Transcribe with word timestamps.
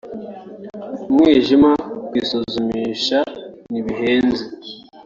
umwijima[…] 1.09 1.71
kwisuzumisha 2.07 3.19
ntibihenze 3.71 4.43